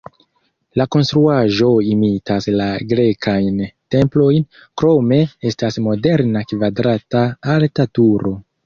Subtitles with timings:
[0.79, 3.61] La konstruaĵo imitas la grekajn
[3.97, 4.49] templojn,
[4.83, 8.39] krome estas moderna kvadrata alta turo.